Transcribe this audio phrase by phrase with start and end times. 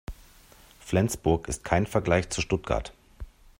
[0.79, 2.91] Flensburg ist kein Vergleich zu Stuttgart